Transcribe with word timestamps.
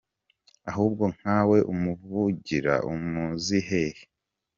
Ahubwo 0.69 1.03
nka 1.15 1.37
we 1.49 1.59
umuvugira, 1.73 2.73
umuizi 2.91 3.59
hehe? 3.67 4.03